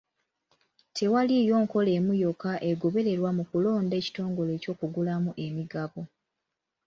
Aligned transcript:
Tewaliiwo 0.95 1.55
nkola 1.63 1.91
emu 1.97 2.13
yokka 2.21 2.51
egobererwa 2.69 3.29
mu 3.37 3.43
kulonda 3.49 3.93
ekitongole 4.01 4.51
eky'okugulamu 4.57 5.29
emigabo. 5.45 6.01